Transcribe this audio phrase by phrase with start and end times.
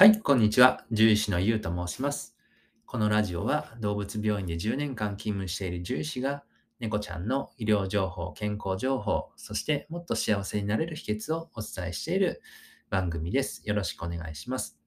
[0.00, 0.86] はい、こんにちは。
[0.88, 2.34] 獣医師のゆうと申します。
[2.86, 6.42] このラジオは動物病院で10年間勤務している獣医師が
[6.78, 12.40] 猫ちゃんの医療情報、健康情報、そしてもっと幸せになれる秘訣をお伝えしている
[12.88, 13.60] 番組です。
[13.66, 14.80] よろしくお願いします。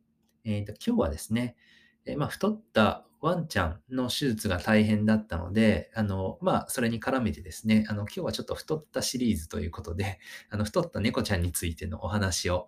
[0.46, 1.58] えーと、今日はですね、
[2.06, 10.20] え、まあ、太ったワンちゃんの手術が大変だったので、あの、まあ、それに絡めてですね、あの、今日はちょっと太ったシリーズということで、
[10.52, 12.68] あの、太った猫ちゃんについてのお話を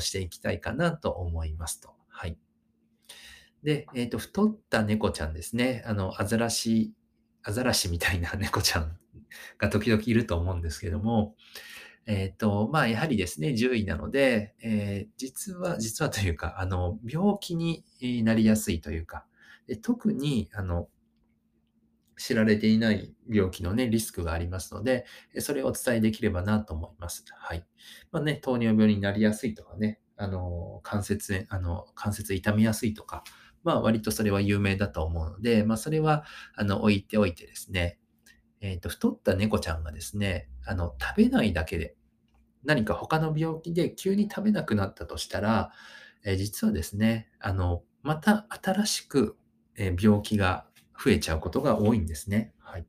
[0.00, 1.94] していきたいかなと思いますと。
[2.08, 2.36] はい。
[3.62, 5.82] で、えっ、ー、と、太った猫ちゃんですね。
[5.86, 6.92] あの、アザラシ、
[7.42, 8.98] アザラシみたいな猫ちゃん
[9.56, 11.36] が時々いると思うんですけども、
[12.06, 17.84] えっ、ー、と、まあ、やはりですね、獣医なので、えー、実は、実はというか、あの、病気に
[18.22, 19.26] なりやすいというか、
[19.66, 20.88] で特に、あの、
[22.16, 25.04] 知られていない病気のね、リスクがありますので、
[25.38, 27.24] それをお伝えできればなと思います。
[27.36, 27.66] はい。
[28.10, 33.22] まあね、糖尿病になりやすいとかね、あの、関節、あの、関節痛みやすいとか、
[33.64, 37.98] まあ割とそれは有名だと思うので、まあそれは、あの、置いておいてですね、
[38.60, 41.96] えっ、ー、と、太った猫ちゃんがですね、あの、食べないだけで、
[42.66, 45.72] 何か他の病気で急に食べなくなったとしたら、
[46.24, 49.36] え、実はですね、あの、また新しく
[49.76, 50.66] え病気が
[51.02, 52.52] 増えちゃうことが多いんですね。
[52.58, 52.86] はい。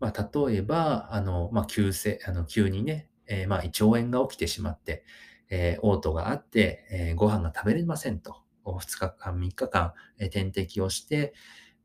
[0.00, 5.04] まあ、例えば、あの、まあ、急性、あの、急にね、えー、まあ、胃腸炎が起きてしまって、
[5.48, 8.42] えー、嘔吐があって、えー、ご飯が食べれませんと。
[8.64, 11.34] 2日間、3日間、え点滴をして、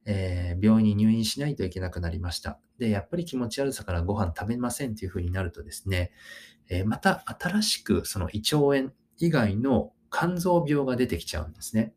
[0.05, 2.59] え病院に入院しないといけなくなりました。
[2.77, 6.11] で、やっぱり気持ち悪さからご飯食べませんっていう風になるとですね、
[6.69, 11.93] えまた新しくその胃腸炎以外の肝臓病が出てきちゃうんですね。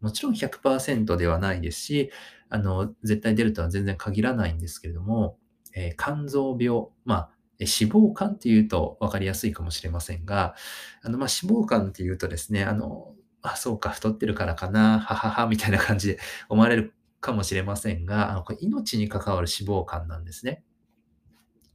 [0.00, 2.10] もちろん100%ではないですし、
[2.48, 5.38] あの、絶対出るとは全然限らないんですけれども、
[5.74, 10.54] えー、肝臓病、まあ、脂肪肝っていうと分かりやすいかもしれませんが、
[11.02, 16.18] あの、まあ、脂肪肝っていうとですね、あの、あ、そうか、太ってるからかな、ははは、みたいな感じで
[16.48, 20.62] 思われるかもしれませんが、あのこれ命に関わる脂肪肝なんですね。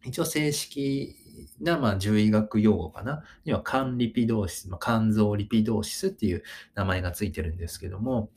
[0.05, 1.15] 一応正式
[1.59, 3.23] な、まあ、獣医学用語かな。
[3.45, 6.43] には、肝リピドーシス、まあ、肝臓リピドーシスっていう
[6.75, 8.29] 名前がついてるんですけども、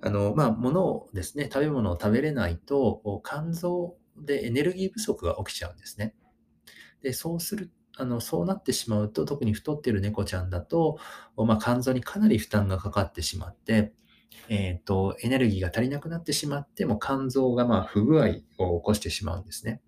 [0.00, 6.14] あの、まあ、物をですね、食べ物を食べれないと、肝臓でエネルギー不足が起きちゃうんですね。
[7.02, 10.98] で、そうする、あの、そうなってしまうと、特に太ってる猫ちゃんだと、
[11.36, 13.92] まあ、肝臓にかなり負担がかかってしまって、
[14.48, 18.28] えっ、ー、と、エネルギーが足りなくなってしまって、も肝臓がまあ不具合
[18.58, 19.80] を起こしてしまうんですね。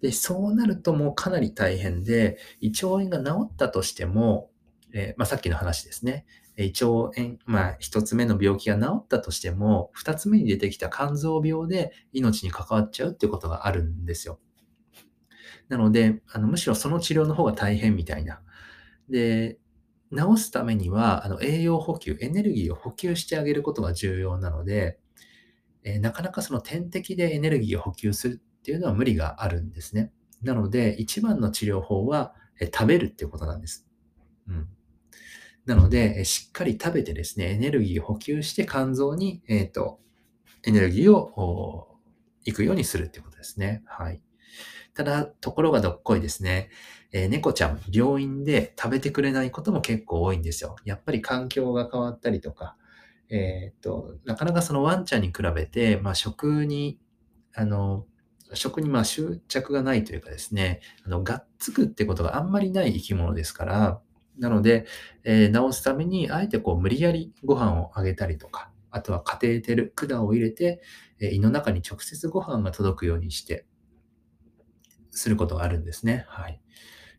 [0.00, 4.50] で、そうなるともうかなり大変で、胃腸炎が治ったとしても、
[4.92, 6.26] えー、まあ、さっきの話ですね。
[6.56, 14.38] 胃腸炎、まあ、一つ目の病気が治ったとしても、二つ目に出てきた肝臓病で命に関わっちゃうっていうことがあるんですよ。
[15.68, 18.40] なので、あのむしろその治療の方が大変みたいな。
[19.08, 19.58] で、
[20.14, 24.98] 治すためには、あの栄養補給、エネルギーを補給してあげることが重要なので、
[25.82, 30.12] えー、なかなかその点滴でエネルギーを補給するっていうのは無理があるんですね。
[30.42, 33.86] なので、一番の治療法は、え食べるっていうことなんです。
[34.48, 34.68] うん。
[35.66, 40.00] なので、えしっかり食べてですね、エネルギーを補給して肝臓に、えっ、ー、と、
[40.64, 41.98] エネルギーを
[42.44, 43.82] 行くようにするっていうことですね。
[43.86, 44.22] はい。
[44.94, 46.70] ただ、ところがどっこいですね。
[47.12, 50.76] えー、猫ちゃん、病院で食べてくれないことも結構多いんですよ。
[50.84, 52.76] やっぱり環境が変わったりとか、
[53.30, 56.98] えっ、と、なかなかそのワンちゃんに比べて、まあ、食に、
[57.54, 58.06] あの、
[58.52, 64.00] 食にまあ執着がないというかですね、あの、がっつくってことがあんまりない生き物ですから、
[64.38, 64.86] なので、
[65.22, 70.82] えー、治すために、あえてこう無理やりご飯をあげたりとか、あとはカテーテル、管を入れて、
[71.20, 73.66] えー、胃の中に直接ご飯が届くようにして、
[75.14, 76.24] することがあるんですね。
[76.28, 76.60] はい。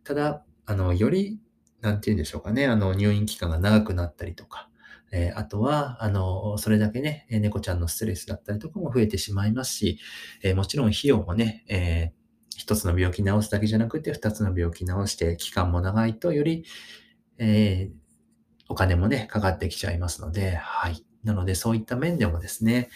[0.04, 1.40] ただ、あの、より、
[1.82, 4.70] なんて言うんでしょうかね、あの、入院期間が長くなったりとか、
[5.12, 10.00] えー、あとは、あの、それだけね、猫ちゃんのストレスだったりとかも増えてしまいますし、
[10.42, 12.12] えー、もちろん費用もね、えー、
[12.58, 16.66] 一つの病気治すだけじゃなくて、二つの病気治して期間も長いと、より、
[17.38, 17.92] え
[18.68, 21.06] お金もね、かかってきちゃいますので、はい。
[21.24, 22.90] なので、そういった面でもですね、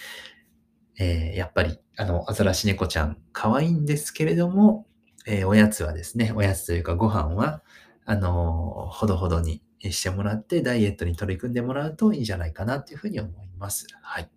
[0.97, 4.87] えやっぱり、あの、アザラシ猫ちゃん、可愛いんですけれども、
[5.29, 7.61] えおやつはですね、おやつというかご飯は、
[8.05, 13.85] あのほどほどにしてもらって、ダイエットに取り組んでもらうといいんじゃないかなというふうに思います。
[14.01, 14.29] はい。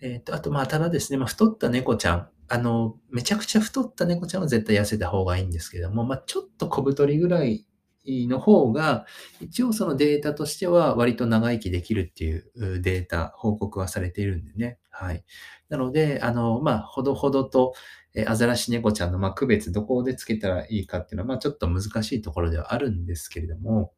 [0.00, 7.64] えっ、ー、と、あと、まあ、ただですね、まあ、太った猫ちゃん、あの、めちゃくちゃ太った猫ちゃんは絶対痩せた方がいいんですけども、まあ、ちょっと小太りぐらい
[8.06, 9.06] の方が、
[9.40, 14.78] 一応そのデータとしては割と長生きできるっていうデータ、報告はされているんでね。
[14.90, 15.24] はい。
[15.68, 17.74] なので、あの、まあ、ほどほどと、
[18.14, 23.92] えアザラシ猫ちゃんの、ま、区別どこでつけたらいいかっていうのは、まあ、ちょっと難しいところではあるんですけれども、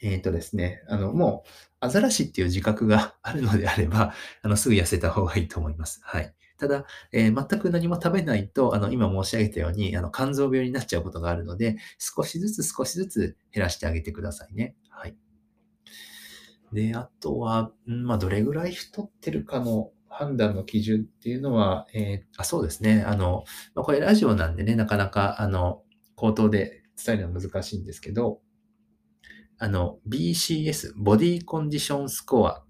[0.00, 1.48] えっ、とですね、あの、もう、
[1.80, 6.00] アザラシっていう自覚が あるのであれば、あの、すぐ痩せた方がいいと思います。
[6.02, 6.34] はい。
[6.62, 14.76] ただ、えー全く何も食べないと、あの、今申し上げたように、あの、肝臓病になっちゃうことがあるので、少しずつ少しずつ減らしてあげてくださいね。
[14.88, 15.16] はい。
[16.72, 23.02] で、あとは、んまあ、どれぐらい太ってるかの判断の基準っていうのは、えーあ、そうですね。
[23.06, 23.44] あの、
[23.74, 25.82] まあ、これラジオなんでね、なかなか、あの、
[26.16, 28.40] 口頭で伝えるのは難しいんですけど、
[29.58, 32.64] あの、BCS、ボディコンディションスコアっ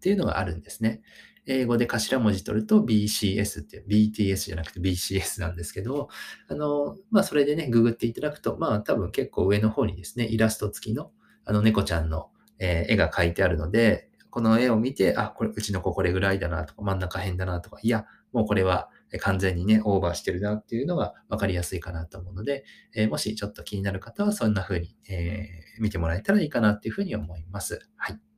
[0.00, 1.02] ていうのがあるんですね。
[1.46, 6.08] 英語で頭文字取ると BCS っていう、BTS じゃなくて BCS なんですけど、
[6.48, 11.10] あの、まあ、それでね、ググっていただくと、まあ、多分結構上の方にですね、イラスト付きの、
[11.44, 18.88] あの、猫ちゃんの、えー絵が描いてあるので、この絵を見て、あ、これ、うちの子これぐらいだなとか、真ん中辺だなとか、いや、もうこれは
[19.20, 22.64] 完全にね、オーバーしてるなっていうのが分かりやすいかなと思うので、
[22.94, 27.80] えーもしちょっと気になる方は、そんな風に、えー見てもらえたらいいかなっていうふうに思います。
[27.96, 28.31] はい。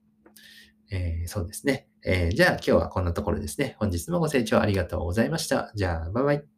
[0.91, 1.89] えーそうですね。
[2.05, 3.77] えーじゃあ今日はこんなところですね。
[3.79, 5.73] 本日もご清聴ありがとうございました。
[5.75, 6.54] じゃあ、バイバイ。